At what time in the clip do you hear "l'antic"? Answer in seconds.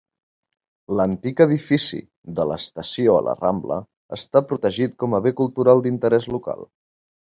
0.99-1.43